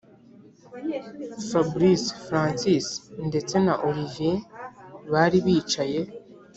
[1.49, 2.85] fabric, francis
[3.27, 4.37] ndetse na olivier
[5.11, 5.99] bari bicaye